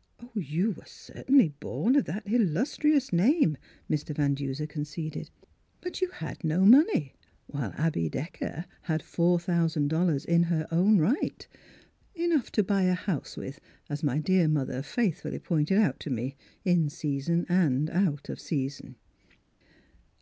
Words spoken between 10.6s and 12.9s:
own right, enough to buy